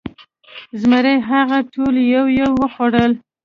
زمري 0.81 1.15
هغه 1.29 1.57
ټول 1.73 1.95
یو 2.15 2.25
یو 2.39 2.51
وخوړل. 2.61 3.11